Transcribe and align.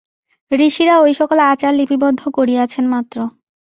ঋষিরা 0.51 0.95
ঐ 0.99 1.07
সকল 1.19 1.37
আচার 1.51 1.73
লিপিবদ্ধ 1.73 2.21
করিয়াছেন 2.37 2.85
মাত্র। 2.93 3.17